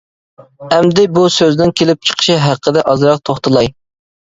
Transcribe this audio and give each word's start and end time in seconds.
ئەمدى 0.77 1.03
بۇ 1.19 1.27
سۆزنىڭ 1.37 1.75
كېلىپ 1.83 2.11
چىقىشى 2.11 2.41
ھەققىدە 2.49 2.89
ئازراق 2.95 3.27
توختىلاي. 3.33 3.77